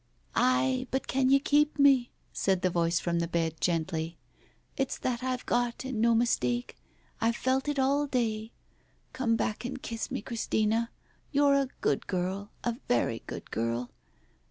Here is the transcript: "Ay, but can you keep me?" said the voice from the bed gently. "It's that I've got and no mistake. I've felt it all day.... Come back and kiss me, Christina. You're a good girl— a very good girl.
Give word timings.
"Ay, 0.35 0.87
but 0.89 1.05
can 1.07 1.29
you 1.29 1.39
keep 1.39 1.77
me?" 1.77 2.09
said 2.33 2.63
the 2.63 2.71
voice 2.71 2.99
from 2.99 3.19
the 3.19 3.27
bed 3.27 3.61
gently. 3.61 4.17
"It's 4.75 4.97
that 4.97 5.21
I've 5.23 5.45
got 5.45 5.85
and 5.85 6.01
no 6.01 6.15
mistake. 6.15 6.75
I've 7.21 7.35
felt 7.35 7.67
it 7.67 7.77
all 7.77 8.07
day.... 8.07 8.51
Come 9.13 9.35
back 9.35 9.63
and 9.63 9.79
kiss 9.79 10.09
me, 10.09 10.23
Christina. 10.23 10.89
You're 11.31 11.53
a 11.53 11.67
good 11.81 12.07
girl— 12.07 12.49
a 12.63 12.77
very 12.89 13.21
good 13.27 13.51
girl. 13.51 13.91